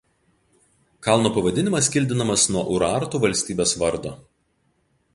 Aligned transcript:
Kalno 1.07 1.31
pavadinimas 1.35 1.91
kildinamas 1.97 2.49
nuo 2.57 2.65
Urartu 2.79 3.23
valstybės 3.27 3.79
vardo. 3.85 4.19